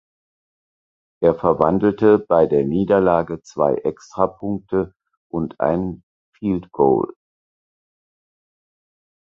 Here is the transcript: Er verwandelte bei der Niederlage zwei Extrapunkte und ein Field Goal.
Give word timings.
Er 1.21 1.35
verwandelte 1.35 2.17
bei 2.17 2.47
der 2.47 2.63
Niederlage 2.65 3.43
zwei 3.43 3.75
Extrapunkte 3.75 4.95
und 5.29 5.59
ein 5.59 6.01
Field 6.35 6.71
Goal. 6.71 7.13